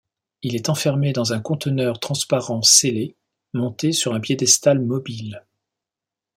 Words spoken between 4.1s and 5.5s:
un piédestal mobile.